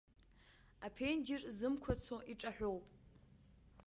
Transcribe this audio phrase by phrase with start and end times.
[0.85, 2.85] Аԥенџьыр зымқәацо иҿаҳәоуп.